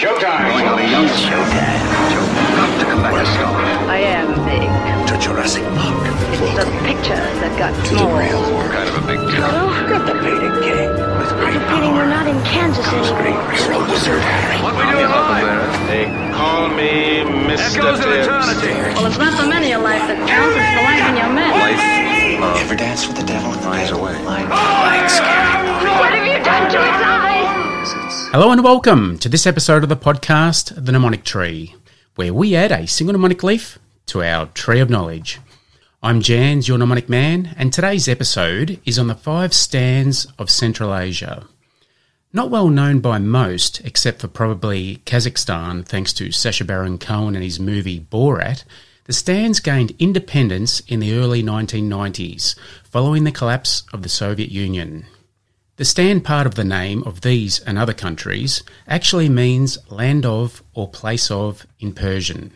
Showtime! 0.00 0.48
Going 0.48 0.64
over 0.64 0.80
young 0.88 1.04
Showtime. 1.12 1.76
Joe, 2.08 2.24
got 2.56 2.72
to 2.80 2.84
come 2.88 3.02
back 3.04 3.20
a 3.20 3.26
star. 3.36 3.52
I 3.92 3.98
am 4.16 4.32
big. 4.48 4.64
To 5.12 5.14
Jurassic 5.20 5.60
Park. 5.76 6.00
It's 6.32 6.56
the 6.56 6.64
pictures 6.88 7.36
that 7.44 7.52
got 7.60 7.76
to 7.76 7.84
small. 7.84 8.16
Kind 8.72 8.88
of 8.88 8.96
a 8.96 9.04
big 9.04 9.20
deal. 9.28 9.44
Oh, 9.44 9.68
Get 9.92 10.00
the 10.08 10.16
painting 10.24 10.56
king. 10.64 10.88
With 11.20 11.28
great 11.36 11.60
Feeling 11.68 11.92
we're 11.92 12.08
not 12.08 12.24
in 12.24 12.40
Kansas 12.48 12.80
anymore. 12.88 13.52
Hero 13.52 13.84
Wizard 13.92 14.24
Harry. 14.24 14.56
What 14.64 14.72
we 14.80 14.88
doing 14.88 15.04
live? 15.12 15.68
They 15.92 16.08
call 16.32 16.72
me 16.72 17.20
Mr. 17.44 17.84
Echoes 17.84 18.00
of 18.00 18.08
Tibbs. 18.08 18.24
eternity. 18.24 18.72
Well, 18.96 19.04
it's 19.04 19.20
not 19.20 19.36
the 19.36 19.48
many 19.52 19.76
of 19.76 19.82
life 19.84 20.00
that 20.08 20.16
counts, 20.24 20.56
it's 20.56 20.72
the 20.80 20.84
life 20.88 21.04
in 21.12 21.16
your 21.20 21.28
men. 21.36 21.39
Hello 28.32 28.52
and 28.52 28.62
welcome 28.62 29.18
to 29.18 29.28
this 29.28 29.44
episode 29.44 29.82
of 29.82 29.88
the 29.88 29.96
podcast, 29.96 30.72
The 30.76 30.92
Mnemonic 30.92 31.24
Tree, 31.24 31.74
where 32.14 32.32
we 32.32 32.54
add 32.54 32.70
a 32.70 32.86
single 32.86 33.12
mnemonic 33.12 33.42
leaf 33.42 33.76
to 34.06 34.22
our 34.22 34.46
tree 34.46 34.78
of 34.78 34.88
knowledge. 34.88 35.40
I'm 36.00 36.20
Jans, 36.20 36.68
your 36.68 36.78
mnemonic 36.78 37.08
man, 37.08 37.56
and 37.56 37.72
today's 37.72 38.06
episode 38.06 38.78
is 38.84 39.00
on 39.00 39.08
the 39.08 39.16
five 39.16 39.52
Stans 39.52 40.28
of 40.38 40.48
Central 40.48 40.96
Asia. 40.96 41.48
Not 42.32 42.50
well 42.50 42.68
known 42.68 43.00
by 43.00 43.18
most, 43.18 43.80
except 43.84 44.20
for 44.20 44.28
probably 44.28 44.98
Kazakhstan, 45.06 45.84
thanks 45.84 46.12
to 46.12 46.30
Sacha 46.30 46.64
Baron 46.64 46.98
Cohen 46.98 47.34
and 47.34 47.42
his 47.42 47.58
movie 47.58 47.98
Borat, 47.98 48.62
the 49.06 49.12
Stans 49.12 49.58
gained 49.58 49.96
independence 49.98 50.78
in 50.86 51.00
the 51.00 51.14
early 51.14 51.42
1990s, 51.42 52.54
following 52.84 53.24
the 53.24 53.32
collapse 53.32 53.82
of 53.92 54.02
the 54.02 54.08
Soviet 54.08 54.52
Union. 54.52 55.04
The 55.80 55.86
Stan 55.86 56.20
part 56.20 56.46
of 56.46 56.56
the 56.56 56.62
name 56.62 57.02
of 57.04 57.22
these 57.22 57.58
and 57.60 57.78
other 57.78 57.94
countries 57.94 58.62
actually 58.86 59.30
means 59.30 59.78
land 59.90 60.26
of 60.26 60.62
or 60.74 60.90
place 60.90 61.30
of 61.30 61.66
in 61.78 61.94
Persian. 61.94 62.52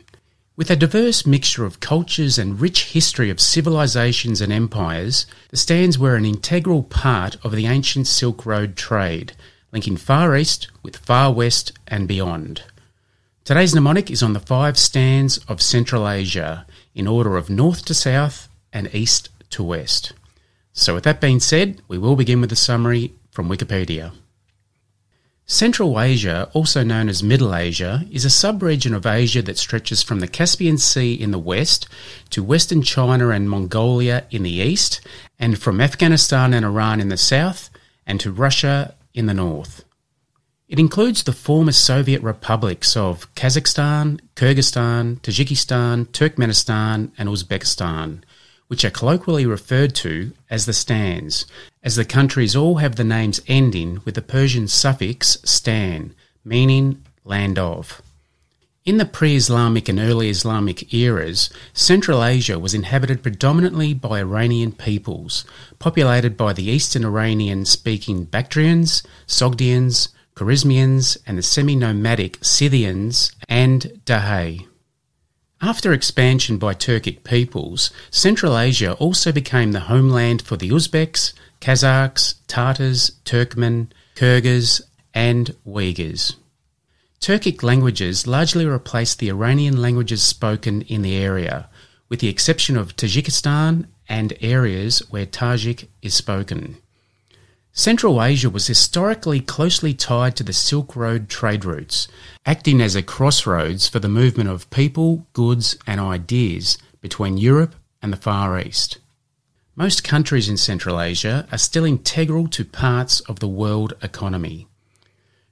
With 0.56 0.70
a 0.70 0.76
diverse 0.76 1.24
mixture 1.24 1.64
of 1.64 1.80
cultures 1.80 2.36
and 2.36 2.60
rich 2.60 2.92
history 2.92 3.30
of 3.30 3.40
civilizations 3.40 4.42
and 4.42 4.52
empires, 4.52 5.24
the 5.48 5.56
Stans 5.56 5.98
were 5.98 6.16
an 6.16 6.26
integral 6.26 6.82
part 6.82 7.38
of 7.42 7.52
the 7.52 7.64
ancient 7.64 8.08
Silk 8.08 8.44
Road 8.44 8.76
trade, 8.76 9.32
linking 9.72 9.96
Far 9.96 10.36
East 10.36 10.68
with 10.82 10.98
Far 10.98 11.32
West 11.32 11.72
and 11.88 12.06
beyond. 12.06 12.64
Today's 13.42 13.74
mnemonic 13.74 14.10
is 14.10 14.22
on 14.22 14.34
the 14.34 14.38
five 14.38 14.76
Stans 14.76 15.38
of 15.48 15.62
Central 15.62 16.06
Asia, 16.06 16.66
in 16.94 17.06
order 17.06 17.38
of 17.38 17.48
north 17.48 17.86
to 17.86 17.94
south 17.94 18.50
and 18.70 18.94
east 18.94 19.30
to 19.48 19.62
west. 19.62 20.12
So, 20.76 20.94
with 20.94 21.04
that 21.04 21.20
being 21.20 21.38
said, 21.38 21.80
we 21.86 21.98
will 21.98 22.16
begin 22.16 22.40
with 22.40 22.50
a 22.50 22.56
summary 22.56 23.14
from 23.30 23.48
Wikipedia. 23.48 24.10
Central 25.46 26.00
Asia, 26.00 26.50
also 26.52 26.82
known 26.82 27.08
as 27.08 27.22
Middle 27.22 27.54
Asia, 27.54 28.04
is 28.10 28.24
a 28.24 28.30
sub-region 28.30 28.92
of 28.92 29.06
Asia 29.06 29.40
that 29.42 29.56
stretches 29.56 30.02
from 30.02 30.18
the 30.18 30.26
Caspian 30.26 30.76
Sea 30.78 31.14
in 31.14 31.30
the 31.30 31.38
west 31.38 31.86
to 32.30 32.42
western 32.42 32.82
China 32.82 33.28
and 33.28 33.48
Mongolia 33.48 34.24
in 34.32 34.42
the 34.42 34.50
east, 34.50 35.00
and 35.38 35.56
from 35.56 35.80
Afghanistan 35.80 36.52
and 36.52 36.64
Iran 36.64 37.00
in 37.00 37.08
the 37.08 37.16
south, 37.16 37.70
and 38.04 38.18
to 38.18 38.32
Russia 38.32 38.96
in 39.14 39.26
the 39.26 39.34
north. 39.34 39.84
It 40.66 40.80
includes 40.80 41.22
the 41.22 41.32
former 41.32 41.72
Soviet 41.72 42.20
republics 42.20 42.96
of 42.96 43.32
Kazakhstan, 43.36 44.18
Kyrgyzstan, 44.34 45.20
Tajikistan, 45.20 46.06
Turkmenistan, 46.06 47.12
and 47.16 47.28
Uzbekistan, 47.28 48.24
which 48.68 48.84
are 48.84 48.90
colloquially 48.90 49.46
referred 49.46 49.94
to 49.94 50.32
as 50.50 50.66
the 50.66 50.72
Stans, 50.72 51.46
as 51.82 51.96
the 51.96 52.04
countries 52.04 52.56
all 52.56 52.76
have 52.76 52.96
the 52.96 53.04
names 53.04 53.40
ending 53.46 54.00
with 54.04 54.14
the 54.14 54.22
Persian 54.22 54.68
suffix 54.68 55.38
stan, 55.44 56.14
meaning 56.44 57.02
land 57.24 57.58
of. 57.58 58.02
In 58.84 58.98
the 58.98 59.06
pre 59.06 59.34
Islamic 59.34 59.88
and 59.88 59.98
early 59.98 60.28
Islamic 60.28 60.92
eras, 60.92 61.48
Central 61.72 62.22
Asia 62.22 62.58
was 62.58 62.74
inhabited 62.74 63.22
predominantly 63.22 63.94
by 63.94 64.18
Iranian 64.18 64.72
peoples, 64.72 65.46
populated 65.78 66.36
by 66.36 66.52
the 66.52 66.64
Eastern 66.64 67.02
Iranian 67.02 67.64
speaking 67.64 68.24
Bactrians, 68.24 69.02
Sogdians, 69.26 70.08
Kharizmians, 70.36 71.16
and 71.26 71.38
the 71.38 71.42
semi 71.42 71.76
nomadic 71.76 72.44
Scythians 72.44 73.32
and 73.48 74.02
Dahae. 74.04 74.66
After 75.64 75.94
expansion 75.94 76.58
by 76.58 76.74
Turkic 76.74 77.24
peoples, 77.24 77.90
Central 78.10 78.58
Asia 78.58 78.92
also 78.96 79.32
became 79.32 79.72
the 79.72 79.88
homeland 79.88 80.42
for 80.42 80.58
the 80.58 80.68
Uzbeks, 80.68 81.32
Kazakhs, 81.58 82.34
Tatars, 82.46 83.12
Turkmen, 83.24 83.88
Kyrgyz, 84.14 84.82
and 85.14 85.56
Uyghurs. 85.66 86.36
Turkic 87.18 87.62
languages 87.62 88.26
largely 88.26 88.66
replaced 88.66 89.20
the 89.20 89.30
Iranian 89.30 89.80
languages 89.80 90.22
spoken 90.22 90.82
in 90.82 91.00
the 91.00 91.16
area, 91.16 91.70
with 92.10 92.20
the 92.20 92.28
exception 92.28 92.76
of 92.76 92.94
Tajikistan 92.94 93.86
and 94.06 94.36
areas 94.42 94.98
where 95.08 95.24
Tajik 95.24 95.88
is 96.02 96.12
spoken. 96.12 96.76
Central 97.76 98.22
Asia 98.22 98.48
was 98.48 98.68
historically 98.68 99.40
closely 99.40 99.92
tied 99.92 100.36
to 100.36 100.44
the 100.44 100.52
Silk 100.52 100.94
Road 100.94 101.28
trade 101.28 101.64
routes, 101.64 102.06
acting 102.46 102.80
as 102.80 102.94
a 102.94 103.02
crossroads 103.02 103.88
for 103.88 103.98
the 103.98 104.08
movement 104.08 104.48
of 104.48 104.70
people, 104.70 105.26
goods, 105.32 105.76
and 105.84 106.00
ideas 106.00 106.78
between 107.00 107.36
Europe 107.36 107.74
and 108.00 108.12
the 108.12 108.16
Far 108.16 108.60
East. 108.60 108.98
Most 109.74 110.04
countries 110.04 110.48
in 110.48 110.56
Central 110.56 111.00
Asia 111.00 111.48
are 111.50 111.58
still 111.58 111.84
integral 111.84 112.46
to 112.46 112.64
parts 112.64 113.18
of 113.22 113.40
the 113.40 113.48
world 113.48 113.94
economy. 114.00 114.68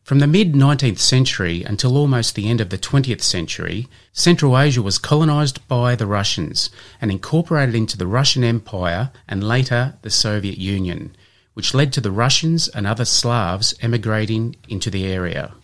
From 0.04 0.20
the 0.20 0.28
mid 0.28 0.52
19th 0.52 1.00
century 1.00 1.64
until 1.64 1.96
almost 1.96 2.36
the 2.36 2.48
end 2.48 2.60
of 2.60 2.70
the 2.70 2.78
20th 2.78 3.22
century, 3.22 3.88
Central 4.12 4.56
Asia 4.56 4.80
was 4.80 4.96
colonised 4.96 5.66
by 5.66 5.96
the 5.96 6.06
Russians 6.06 6.70
and 7.00 7.10
incorporated 7.10 7.74
into 7.74 7.98
the 7.98 8.06
Russian 8.06 8.44
Empire 8.44 9.10
and 9.26 9.42
later 9.42 9.94
the 10.02 10.10
Soviet 10.10 10.58
Union, 10.58 11.16
which 11.54 11.74
led 11.74 11.92
to 11.92 12.00
the 12.00 12.10
Russians 12.10 12.68
and 12.68 12.86
other 12.86 13.04
Slavs 13.04 13.74
emigrating 13.80 14.56
into 14.68 14.90
the 14.90 15.06
area. 15.06 15.54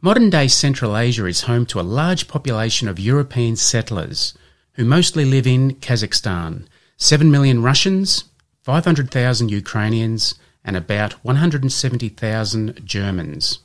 Modern 0.00 0.28
day 0.28 0.48
Central 0.48 0.96
Asia 0.96 1.24
is 1.26 1.42
home 1.42 1.64
to 1.66 1.80
a 1.80 1.90
large 2.00 2.28
population 2.28 2.88
of 2.88 2.98
European 2.98 3.56
settlers, 3.56 4.36
who 4.72 4.84
mostly 4.84 5.24
live 5.24 5.46
in 5.46 5.76
Kazakhstan 5.76 6.66
7 6.96 7.30
million 7.30 7.62
Russians, 7.62 8.24
500,000 8.62 9.50
Ukrainians, 9.50 10.34
and 10.64 10.76
about 10.76 11.24
170,000 11.24 12.80
Germans. 12.84 13.58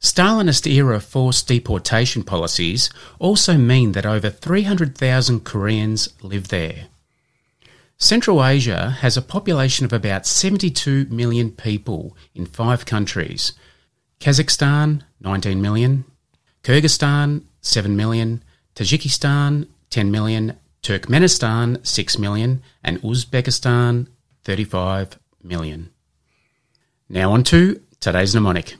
Stalinist 0.00 0.66
era 0.66 0.98
forced 0.98 1.46
deportation 1.46 2.24
policies 2.24 2.90
also 3.20 3.56
mean 3.56 3.92
that 3.92 4.06
over 4.06 4.30
300,000 4.30 5.44
Koreans 5.44 6.08
live 6.22 6.48
there. 6.48 6.88
Central 8.02 8.44
Asia 8.44 8.90
has 8.98 9.16
a 9.16 9.22
population 9.22 9.84
of 9.86 9.92
about 9.92 10.26
72 10.26 11.06
million 11.08 11.52
people 11.52 12.16
in 12.34 12.46
five 12.46 12.84
countries. 12.84 13.52
Kazakhstan, 14.18 15.02
19 15.20 15.62
million, 15.62 16.04
Kyrgyzstan, 16.64 17.44
7 17.60 17.96
million, 17.96 18.42
Tajikistan, 18.74 19.68
10 19.90 20.10
million, 20.10 20.58
Turkmenistan, 20.82 21.86
6 21.86 22.18
million, 22.18 22.60
and 22.82 23.00
Uzbekistan, 23.02 24.08
35 24.42 25.16
million. 25.44 25.90
Now 27.08 27.30
on 27.30 27.44
to 27.44 27.80
today's 28.00 28.34
mnemonic. 28.34 28.74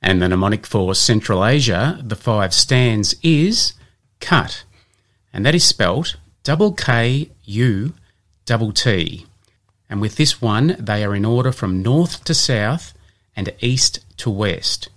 And 0.00 0.22
the 0.22 0.28
mnemonic 0.30 0.64
for 0.64 0.94
Central 0.94 1.44
Asia, 1.44 2.00
the 2.02 2.16
five 2.16 2.54
Stans, 2.54 3.16
is 3.22 3.74
cut 4.18 4.64
and 5.36 5.44
that 5.44 5.54
is 5.54 5.64
spelt 5.64 6.16
double 6.44 6.72
K 6.72 7.30
U 7.44 7.92
double 8.46 8.72
T. 8.72 9.26
And 9.86 10.00
with 10.00 10.16
this 10.16 10.40
one, 10.40 10.76
they 10.78 11.04
are 11.04 11.14
in 11.14 11.26
order 11.26 11.52
from 11.52 11.82
north 11.82 12.24
to 12.24 12.32
south 12.32 12.94
and 13.36 13.52
east 13.60 14.00
to 14.16 14.30
west. 14.30 14.88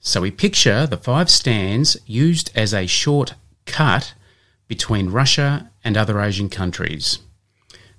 So 0.00 0.20
we 0.20 0.30
picture 0.30 0.86
the 0.86 0.98
five 0.98 1.30
Stans 1.30 1.96
used 2.06 2.50
as 2.54 2.74
a 2.74 2.86
short 2.86 3.32
cut 3.64 4.12
between 4.68 5.08
Russia 5.08 5.70
and 5.82 5.96
other 5.96 6.20
Asian 6.20 6.50
countries. 6.50 7.18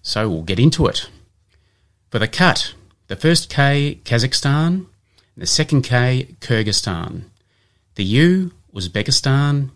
So 0.03 0.29
we'll 0.29 0.43
get 0.43 0.59
into 0.59 0.85
it. 0.85 1.09
For 2.11 2.19
the 2.19 2.27
cut, 2.27 2.75
the 3.07 3.15
first 3.15 3.49
K, 3.49 3.99
Kazakhstan, 4.05 4.85
the 5.35 5.47
second 5.47 5.81
K, 5.81 6.35
Kyrgyzstan, 6.41 7.23
the 7.95 8.03
U, 8.03 8.51
Uzbekistan, 8.71 9.71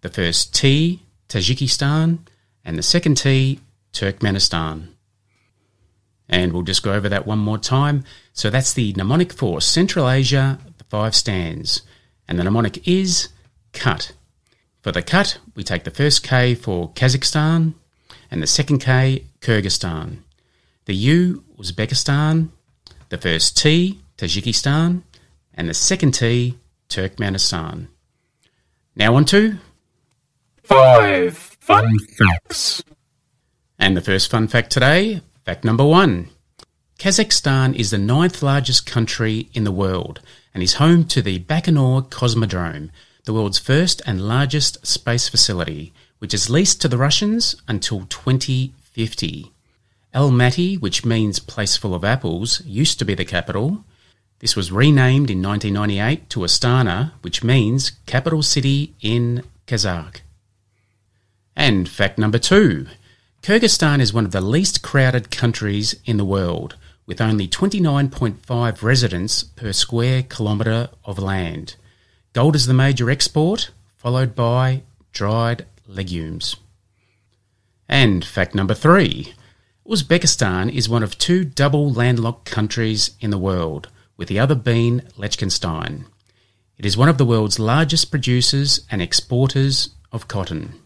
the 0.00 0.08
first 0.08 0.52
T, 0.52 1.03
Tajikistan, 1.34 2.20
and 2.64 2.78
the 2.78 2.82
second 2.82 3.16
T, 3.16 3.58
Turkmenistan. 3.92 4.90
And 6.28 6.52
we'll 6.52 6.62
just 6.62 6.84
go 6.84 6.92
over 6.92 7.08
that 7.08 7.26
one 7.26 7.40
more 7.40 7.58
time. 7.58 8.04
So 8.32 8.50
that's 8.50 8.72
the 8.72 8.92
mnemonic 8.92 9.32
for 9.32 9.60
Central 9.60 10.08
Asia, 10.08 10.60
the 10.78 10.84
five 10.84 11.14
Stans. 11.14 11.82
And 12.28 12.38
the 12.38 12.44
mnemonic 12.44 12.86
is 12.86 13.30
cut. 13.72 14.12
For 14.80 14.92
the 14.92 15.02
cut, 15.02 15.38
we 15.56 15.64
take 15.64 15.82
the 15.82 15.90
first 15.90 16.22
K 16.22 16.54
for 16.54 16.92
Kazakhstan 16.92 17.74
and 18.30 18.40
the 18.40 18.46
second 18.46 18.78
K, 18.78 19.24
Kyrgyzstan. 19.40 20.18
The 20.84 20.94
U, 20.94 21.42
Uzbekistan. 21.58 22.50
The 23.08 23.18
first 23.18 23.56
T, 23.56 24.00
Tajikistan, 24.16 25.02
and 25.52 25.68
the 25.68 25.74
second 25.74 26.12
T, 26.12 26.58
Turkmenistan. 26.88 27.88
Now 28.94 29.16
on 29.16 29.24
to 29.26 29.58
Five 30.64 31.36
fun 31.36 31.98
facts. 32.18 32.82
And 33.78 33.96
the 33.96 34.00
first 34.00 34.30
fun 34.30 34.48
fact 34.48 34.70
today, 34.72 35.20
fact 35.44 35.62
number 35.62 35.84
one. 35.84 36.30
Kazakhstan 36.98 37.74
is 37.74 37.90
the 37.90 37.98
ninth 37.98 38.42
largest 38.42 38.86
country 38.86 39.50
in 39.52 39.64
the 39.64 39.72
world 39.72 40.20
and 40.54 40.62
is 40.62 40.74
home 40.74 41.04
to 41.08 41.20
the 41.20 41.40
Baikonur 41.40 42.08
Cosmodrome, 42.08 42.88
the 43.24 43.34
world's 43.34 43.58
first 43.58 44.00
and 44.06 44.26
largest 44.26 44.86
space 44.86 45.28
facility, 45.28 45.92
which 46.18 46.32
is 46.32 46.48
leased 46.48 46.80
to 46.80 46.88
the 46.88 46.96
Russians 46.96 47.56
until 47.68 48.06
2050. 48.06 49.52
Almaty, 50.14 50.80
which 50.80 51.04
means 51.04 51.40
place 51.40 51.76
full 51.76 51.94
of 51.94 52.04
apples, 52.04 52.64
used 52.64 52.98
to 53.00 53.04
be 53.04 53.14
the 53.14 53.24
capital. 53.26 53.84
This 54.38 54.56
was 54.56 54.72
renamed 54.72 55.30
in 55.30 55.42
1998 55.42 56.30
to 56.30 56.40
Astana, 56.40 57.12
which 57.20 57.44
means 57.44 57.92
capital 58.06 58.42
city 58.42 58.94
in 59.02 59.42
Kazakh. 59.66 60.20
And 61.56 61.88
fact 61.88 62.18
number 62.18 62.38
two 62.38 62.86
Kyrgyzstan 63.42 64.00
is 64.00 64.12
one 64.12 64.24
of 64.24 64.32
the 64.32 64.40
least 64.40 64.82
crowded 64.82 65.30
countries 65.30 65.94
in 66.04 66.16
the 66.16 66.24
world, 66.24 66.76
with 67.06 67.20
only 67.20 67.46
29.5 67.46 68.82
residents 68.82 69.42
per 69.42 69.72
square 69.72 70.22
kilometre 70.22 70.88
of 71.04 71.18
land. 71.18 71.76
Gold 72.32 72.56
is 72.56 72.66
the 72.66 72.74
major 72.74 73.10
export, 73.10 73.70
followed 73.96 74.34
by 74.34 74.82
dried 75.12 75.66
legumes. 75.86 76.56
And 77.88 78.24
fact 78.24 78.54
number 78.54 78.74
three 78.74 79.34
Uzbekistan 79.86 80.72
is 80.72 80.88
one 80.88 81.02
of 81.02 81.18
two 81.18 81.44
double 81.44 81.92
landlocked 81.92 82.46
countries 82.50 83.10
in 83.20 83.28
the 83.28 83.38
world, 83.38 83.90
with 84.16 84.28
the 84.28 84.38
other 84.38 84.54
being 84.54 85.02
Liechtenstein. 85.18 86.06
It 86.78 86.86
is 86.86 86.96
one 86.96 87.10
of 87.10 87.18
the 87.18 87.26
world's 87.26 87.58
largest 87.58 88.10
producers 88.10 88.86
and 88.90 89.02
exporters 89.02 89.90
of 90.10 90.26
cotton. 90.26 90.80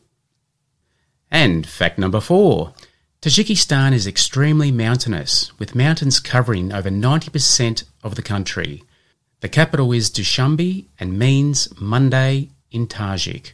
And 1.30 1.66
fact 1.66 1.98
number 1.98 2.20
four 2.20 2.74
Tajikistan 3.20 3.92
is 3.92 4.06
extremely 4.06 4.70
mountainous, 4.70 5.56
with 5.58 5.74
mountains 5.74 6.20
covering 6.20 6.72
over 6.72 6.88
90% 6.88 7.82
of 8.04 8.14
the 8.14 8.22
country. 8.22 8.84
The 9.40 9.48
capital 9.48 9.92
is 9.92 10.08
Dushanbe 10.08 10.86
and 11.00 11.18
means 11.18 11.68
Monday 11.80 12.50
in 12.70 12.86
Tajik. 12.86 13.52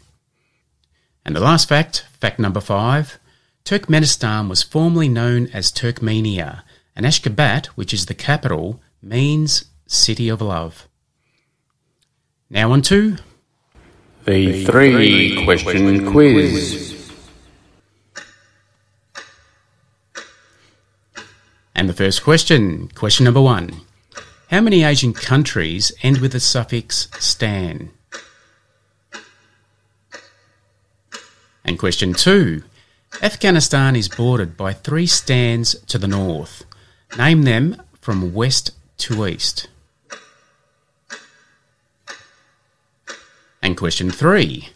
And 1.24 1.34
the 1.34 1.40
last 1.40 1.68
fact, 1.68 2.04
fact 2.20 2.38
number 2.38 2.60
five 2.60 3.18
Turkmenistan 3.64 4.50
was 4.50 4.62
formerly 4.62 5.08
known 5.08 5.46
as 5.54 5.72
Turkmenia, 5.72 6.62
and 6.94 7.06
Ashgabat, 7.06 7.66
which 7.68 7.94
is 7.94 8.04
the 8.04 8.14
capital, 8.14 8.82
means 9.00 9.64
City 9.86 10.28
of 10.28 10.42
Love. 10.42 10.86
Now 12.50 12.72
on 12.72 12.82
to 12.82 13.16
The 14.26 14.64
three 14.66 15.42
question 15.44 16.12
quiz. 16.12 16.93
And 21.74 21.88
the 21.88 21.94
first 21.94 22.22
question, 22.22 22.88
question 22.94 23.24
number 23.24 23.40
one. 23.40 23.80
How 24.50 24.60
many 24.60 24.84
Asian 24.84 25.12
countries 25.12 25.90
end 26.02 26.18
with 26.18 26.32
the 26.32 26.40
suffix 26.40 27.08
stan? 27.18 27.90
And 31.64 31.78
question 31.78 32.12
two. 32.12 32.62
Afghanistan 33.22 33.96
is 33.96 34.08
bordered 34.08 34.56
by 34.56 34.72
three 34.72 35.06
Stans 35.06 35.74
to 35.86 35.98
the 35.98 36.08
north. 36.08 36.64
Name 37.16 37.42
them 37.42 37.80
from 38.00 38.34
west 38.34 38.72
to 38.98 39.26
east. 39.26 39.68
And 43.62 43.76
question 43.76 44.10
three. 44.10 44.68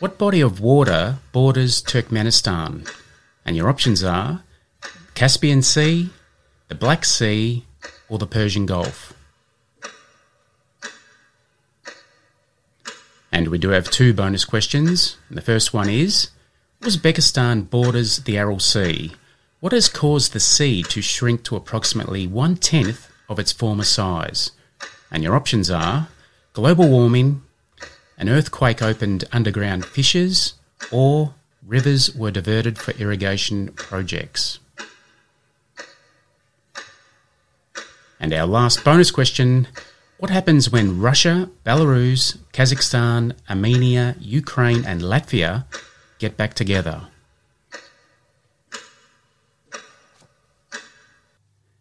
What 0.00 0.18
body 0.18 0.40
of 0.40 0.60
water 0.60 1.18
borders 1.30 1.80
Turkmenistan? 1.80 2.90
And 3.44 3.56
your 3.56 3.68
options 3.68 4.02
are 4.02 4.42
Caspian 5.14 5.62
Sea, 5.62 6.10
the 6.72 6.78
Black 6.78 7.04
Sea, 7.04 7.66
or 8.08 8.16
the 8.16 8.26
Persian 8.26 8.64
Gulf. 8.64 9.12
And 13.30 13.48
we 13.48 13.58
do 13.58 13.68
have 13.68 13.90
two 13.90 14.14
bonus 14.14 14.46
questions. 14.46 15.18
And 15.28 15.36
the 15.36 15.42
first 15.42 15.74
one 15.74 15.90
is 15.90 16.30
Uzbekistan 16.80 17.68
borders 17.68 18.20
the 18.20 18.38
Aral 18.38 18.58
Sea. 18.58 19.12
What 19.60 19.74
has 19.74 19.90
caused 19.90 20.32
the 20.32 20.40
sea 20.40 20.82
to 20.84 21.02
shrink 21.02 21.42
to 21.42 21.56
approximately 21.56 22.26
one 22.26 22.56
tenth 22.56 23.12
of 23.28 23.38
its 23.38 23.52
former 23.52 23.84
size? 23.84 24.52
And 25.10 25.22
your 25.22 25.36
options 25.36 25.70
are 25.70 26.08
global 26.54 26.88
warming, 26.88 27.42
an 28.16 28.30
earthquake 28.30 28.80
opened 28.80 29.24
underground 29.30 29.84
fissures, 29.84 30.54
or 30.90 31.34
rivers 31.66 32.14
were 32.14 32.30
diverted 32.30 32.78
for 32.78 32.92
irrigation 32.92 33.72
projects. 33.72 34.58
And 38.22 38.32
our 38.32 38.46
last 38.46 38.84
bonus 38.84 39.10
question 39.10 39.66
What 40.18 40.30
happens 40.30 40.70
when 40.70 41.00
Russia, 41.00 41.50
Belarus, 41.66 42.38
Kazakhstan, 42.52 43.34
Armenia, 43.50 44.14
Ukraine, 44.20 44.84
and 44.84 45.02
Latvia 45.02 45.64
get 46.20 46.36
back 46.36 46.54
together? 46.54 47.08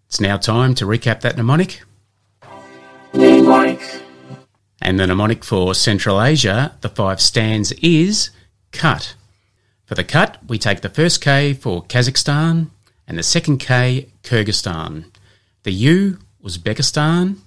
It's 0.07 0.19
now 0.19 0.37
time 0.37 0.73
to 0.75 0.85
recap 0.85 1.21
that 1.21 1.37
mnemonic. 1.37 1.83
Mnemonic. 3.13 4.01
And 4.81 4.99
the 4.99 5.05
mnemonic 5.05 5.43
for 5.43 5.75
Central 5.75 6.19
Asia, 6.19 6.75
the 6.81 6.89
five 6.89 7.21
Stans, 7.21 7.71
is 7.83 8.31
cut. 8.71 9.13
For 9.85 9.93
the 9.93 10.03
cut, 10.03 10.39
we 10.47 10.57
take 10.57 10.81
the 10.81 10.89
first 10.89 11.21
K 11.21 11.53
for 11.53 11.83
Kazakhstan 11.83 12.71
and 13.07 13.19
the 13.19 13.23
second 13.23 13.59
K, 13.59 14.09
Kyrgyzstan. 14.23 15.05
The 15.63 15.71
U, 15.71 16.17
Uzbekistan. 16.43 17.37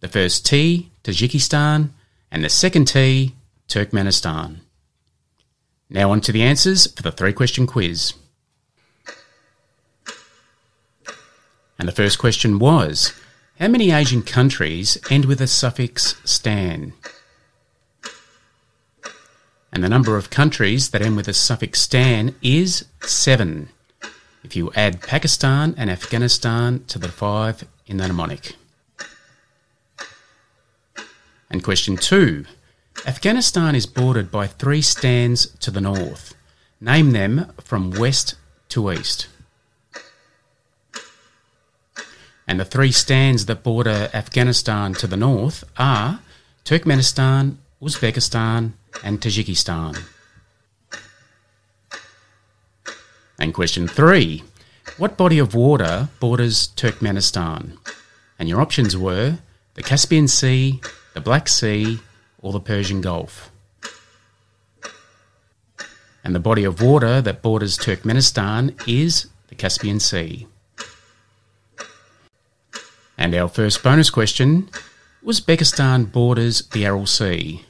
The 0.00 0.08
first 0.08 0.46
T, 0.46 0.90
Tajikistan. 1.02 1.90
And 2.30 2.44
the 2.44 2.48
second 2.48 2.86
T, 2.86 3.34
Turkmenistan. 3.68 4.58
Now 5.90 6.10
on 6.10 6.20
to 6.22 6.32
the 6.32 6.42
answers 6.42 6.92
for 6.92 7.02
the 7.02 7.12
three 7.12 7.32
question 7.32 7.66
quiz. 7.66 8.12
And 11.78 11.88
the 11.88 11.92
first 11.92 12.18
question 12.18 12.58
was 12.58 13.12
How 13.58 13.68
many 13.68 13.90
Asian 13.90 14.22
countries 14.22 14.98
end 15.10 15.24
with 15.24 15.38
the 15.38 15.46
suffix 15.46 16.16
stan? 16.24 16.92
And 19.72 19.84
the 19.84 19.88
number 19.88 20.16
of 20.16 20.30
countries 20.30 20.90
that 20.90 21.02
end 21.02 21.16
with 21.16 21.26
the 21.26 21.34
suffix 21.34 21.80
stan 21.80 22.34
is 22.42 22.86
seven. 23.02 23.68
If 24.48 24.56
you 24.56 24.72
add 24.74 25.02
Pakistan 25.02 25.74
and 25.76 25.90
Afghanistan 25.90 26.82
to 26.86 26.98
the 26.98 27.08
five 27.08 27.68
in 27.86 27.98
the 27.98 28.08
mnemonic. 28.08 28.56
And 31.50 31.62
question 31.62 31.98
two 31.98 32.46
Afghanistan 33.04 33.74
is 33.74 33.84
bordered 33.84 34.30
by 34.30 34.46
three 34.46 34.80
Stans 34.80 35.48
to 35.58 35.70
the 35.70 35.82
north. 35.82 36.34
Name 36.80 37.10
them 37.10 37.52
from 37.60 37.90
west 37.90 38.36
to 38.70 38.90
east. 38.90 39.28
And 42.46 42.58
the 42.58 42.64
three 42.64 42.90
Stans 42.90 43.44
that 43.44 43.62
border 43.62 44.08
Afghanistan 44.14 44.94
to 44.94 45.06
the 45.06 45.18
north 45.18 45.62
are 45.76 46.20
Turkmenistan, 46.64 47.58
Uzbekistan, 47.82 48.72
and 49.04 49.20
Tajikistan. 49.20 50.17
And 53.38 53.54
question 53.54 53.86
three 53.86 54.42
What 54.96 55.16
body 55.16 55.38
of 55.38 55.54
water 55.54 56.08
borders 56.18 56.68
Turkmenistan? 56.76 57.78
And 58.38 58.48
your 58.48 58.60
options 58.60 58.96
were 58.96 59.38
the 59.74 59.82
Caspian 59.82 60.26
Sea, 60.26 60.80
the 61.14 61.20
Black 61.20 61.46
Sea, 61.48 62.00
or 62.40 62.52
the 62.52 62.60
Persian 62.60 63.00
Gulf. 63.00 63.50
And 66.24 66.34
the 66.34 66.40
body 66.40 66.64
of 66.64 66.82
water 66.82 67.22
that 67.22 67.42
borders 67.42 67.78
Turkmenistan 67.78 68.76
is 68.88 69.28
the 69.48 69.54
Caspian 69.54 70.00
Sea. 70.00 70.46
And 73.16 73.34
our 73.34 73.48
first 73.48 73.82
bonus 73.82 74.10
question 74.10 74.68
Uzbekistan 75.24 76.10
borders 76.10 76.66
the 76.68 76.84
Aral 76.84 77.06
Sea. 77.06 77.64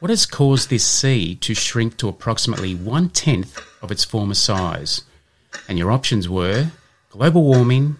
What 0.00 0.10
has 0.10 0.26
caused 0.26 0.68
this 0.68 0.84
sea 0.84 1.36
to 1.36 1.54
shrink 1.54 1.96
to 1.98 2.08
approximately 2.08 2.74
one 2.74 3.08
tenth 3.08 3.56
of 3.80 3.92
its 3.92 4.04
former 4.04 4.34
size? 4.34 5.02
And 5.68 5.78
your 5.78 5.90
options 5.90 6.28
were 6.28 6.70
global 7.10 7.44
warming, 7.44 7.96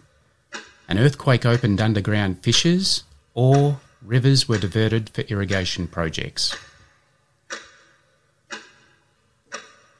an 0.89 0.99
earthquake 0.99 1.47
opened 1.47 1.81
underground 1.81 2.41
fissures, 2.43 3.05
or 3.35 3.81
rivers 4.03 4.49
were 4.49 4.59
diverted 4.59 5.11
for 5.11 5.23
irrigation 5.23 5.87
projects. 5.87 6.57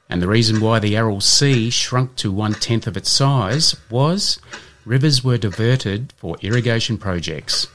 And 0.09 0.21
the 0.21 0.27
reason 0.27 0.59
why 0.61 0.79
the 0.79 0.95
Aral 0.95 1.21
Sea 1.21 1.69
shrunk 1.71 2.15
to 2.17 2.31
one 2.31 2.53
tenth 2.53 2.85
of 2.85 2.97
its 2.97 3.09
size 3.09 3.75
was 3.89 4.39
rivers 4.85 5.23
were 5.23 5.37
diverted 5.37 6.13
for 6.17 6.37
irrigation 6.41 6.97
projects. 6.97 7.67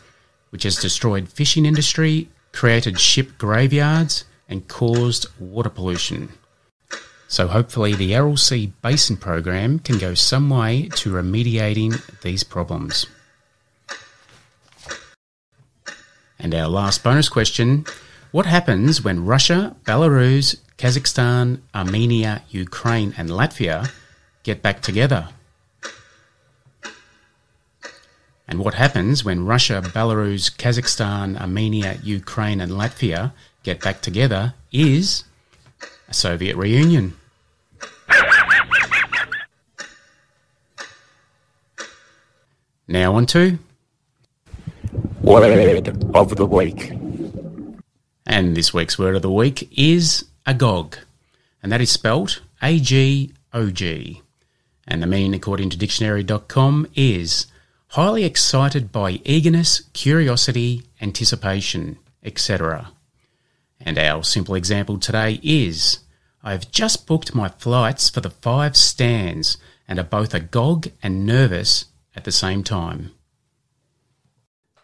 which 0.51 0.63
has 0.63 0.77
destroyed 0.77 1.29
fishing 1.29 1.67
industry, 1.67 2.29
created 2.53 2.99
ship 2.99 3.37
graveyards, 3.39 4.25
and 4.49 4.67
caused 4.69 5.27
water 5.39 5.69
pollution. 5.69 6.31
So 7.29 7.47
hopefully 7.47 7.95
the 7.95 8.15
Aral 8.15 8.39
Sea 8.39 8.73
Basin 8.81 9.19
program 9.19 9.79
can 9.81 9.99
go 9.99 10.15
some 10.15 10.49
way 10.49 10.89
to 10.95 11.13
remediating 11.13 12.01
these 12.23 12.43
problems. 12.43 13.07
And 16.39 16.55
our 16.55 16.69
last 16.69 17.05
bonus 17.05 17.29
question 17.29 17.85
What 18.33 18.47
happens 18.47 19.05
when 19.05 19.27
Russia, 19.27 19.77
Belarus, 19.85 20.57
Kazakhstan, 20.79 21.61
Armenia, 21.75 22.43
Ukraine, 22.49 23.15
and 23.19 23.29
Latvia 23.29 23.93
get 24.43 24.63
back 24.63 24.81
together? 24.81 25.29
And 28.49 28.61
what 28.61 28.75
happens 28.75 29.23
when 29.23 29.45
Russia, 29.45 29.83
Belarus, 29.85 30.51
Kazakhstan, 30.57 31.39
Armenia, 31.39 31.99
Ukraine, 32.03 32.63
and 32.63 32.73
Latvia 32.73 33.33
get 33.63 33.83
back 33.83 34.01
together 34.01 34.55
is 34.73 35.25
a 36.09 36.15
Soviet 36.15 36.57
reunion. 36.57 37.15
Now 42.87 43.15
on 43.17 43.27
to 43.27 43.59
Word 45.21 45.89
of 46.15 46.37
the 46.37 46.47
week. 46.47 46.93
And 48.25 48.57
this 48.57 48.73
week's 48.73 48.99
word 48.99 49.15
of 49.15 49.23
the 49.23 49.31
week 49.31 49.69
is 49.77 50.25
agog, 50.47 50.97
and 51.63 51.71
that 51.71 51.81
is 51.81 51.91
spelt 51.91 52.41
A 52.63 52.79
G 52.79 53.33
O 53.53 53.71
G. 53.71 54.23
And 54.87 55.03
the 55.03 55.07
meaning, 55.07 55.35
according 55.35 55.69
to 55.71 55.77
dictionary.com, 55.77 56.87
is 56.95 57.47
highly 57.89 58.25
excited 58.25 58.91
by 58.91 59.21
eagerness, 59.25 59.83
curiosity, 59.93 60.83
anticipation, 61.01 61.99
etc. 62.23 62.93
And 63.81 63.99
our 63.99 64.23
simple 64.25 64.55
example 64.55 64.99
today 64.99 65.41
is 65.43 66.01
I've 66.43 66.71
just 66.71 67.07
booked 67.07 67.35
my 67.35 67.49
flights 67.49 68.11
for 68.11 68.21
the 68.21 68.31
five 68.31 68.77
Stans 68.77 69.57
and 69.87 69.99
are 69.99 70.05
both 70.05 70.35
agog 70.35 70.89
and 71.03 71.25
nervous 71.25 71.87
at 72.15 72.25
the 72.25 72.33
same 72.33 72.63
time. 72.63 73.13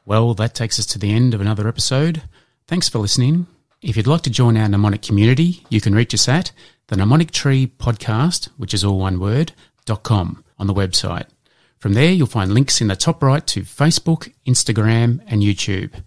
Well, 0.06 0.34
that 0.34 0.54
takes 0.54 0.78
us 0.78 0.86
to 0.86 0.98
the 0.98 1.12
end 1.12 1.34
of 1.34 1.40
another 1.40 1.66
episode. 1.66 2.22
Thanks 2.66 2.88
for 2.88 2.98
listening. 2.98 3.46
If 3.82 3.96
you'd 3.96 4.06
like 4.06 4.22
to 4.22 4.30
join 4.30 4.56
our 4.56 4.68
mnemonic 4.68 5.02
community, 5.02 5.64
you 5.68 5.80
can 5.80 5.94
reach 5.94 6.14
us 6.14 6.28
at 6.28 6.52
the 6.86 6.96
Mnemonic 6.96 7.30
Tree 7.30 7.66
Podcast, 7.66 8.48
which 8.56 8.74
is 8.74 8.84
all 8.84 8.98
one 8.98 9.18
word, 9.18 9.52
dot 9.84 10.02
com 10.02 10.44
on 10.58 10.66
the 10.66 10.74
website. 10.74 11.26
From 11.78 11.92
there, 11.92 12.10
you'll 12.10 12.26
find 12.26 12.54
links 12.54 12.80
in 12.80 12.88
the 12.88 12.96
top 12.96 13.22
right 13.22 13.46
to 13.48 13.62
Facebook, 13.62 14.32
Instagram, 14.46 15.20
and 15.26 15.42
YouTube. 15.42 16.02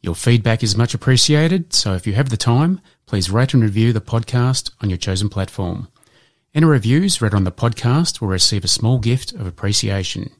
Your 0.00 0.14
feedback 0.14 0.62
is 0.62 0.76
much 0.76 0.94
appreciated, 0.94 1.72
so 1.72 1.94
if 1.94 2.06
you 2.06 2.12
have 2.12 2.28
the 2.28 2.36
time, 2.36 2.80
please 3.06 3.30
rate 3.30 3.52
and 3.52 3.62
review 3.62 3.92
the 3.92 4.00
podcast 4.00 4.70
on 4.80 4.90
your 4.90 4.96
chosen 4.96 5.28
platform. 5.28 5.88
Any 6.54 6.66
reviews 6.66 7.20
read 7.20 7.34
on 7.34 7.44
the 7.44 7.52
podcast 7.52 8.20
will 8.20 8.28
receive 8.28 8.64
a 8.64 8.68
small 8.68 8.98
gift 8.98 9.32
of 9.32 9.46
appreciation. 9.46 10.30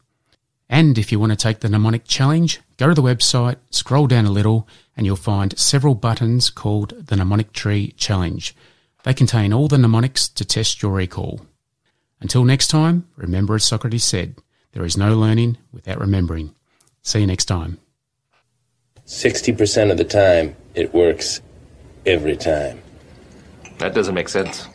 And 0.69 0.97
if 0.99 1.11
you 1.11 1.19
want 1.19 1.33
to 1.33 1.37
take 1.37 1.61
the 1.61 1.69
mnemonic 1.69 2.05
challenge, 2.05 2.61
go 2.77 2.89
to 2.89 2.95
the 2.95 3.03
website, 3.03 3.57
scroll 3.71 4.07
down 4.07 4.27
a 4.27 4.31
little, 4.31 4.69
and 4.97 5.07
you'll 5.07 5.17
find 5.17 5.59
several 5.59 5.95
buttons 5.95 6.51
called 6.51 7.07
the 7.07 7.17
Mnemonic 7.17 7.53
Tree 7.53 7.93
Challenge. 7.97 8.55
They 9.03 9.15
contain 9.15 9.53
all 9.53 9.69
the 9.69 9.79
mnemonics 9.79 10.29
to 10.29 10.45
test 10.45 10.83
your 10.83 10.93
recall. 10.93 11.47
Until 12.21 12.45
next 12.45 12.69
time, 12.69 13.09
remember 13.17 13.55
as 13.55 13.65
Socrates 13.65 14.05
said, 14.05 14.37
there 14.73 14.85
is 14.85 14.97
no 14.97 15.17
learning 15.17 15.57
without 15.73 16.01
remembering. 16.01 16.55
See 17.03 17.21
you 17.21 17.27
next 17.27 17.47
time. 17.47 17.79
60% 19.09 19.91
of 19.91 19.97
the 19.97 20.05
time, 20.05 20.55
it 20.75 20.93
works 20.93 21.41
every 22.05 22.37
time. 22.37 22.81
That 23.79 23.95
doesn't 23.95 24.15
make 24.15 24.29
sense. 24.29 24.69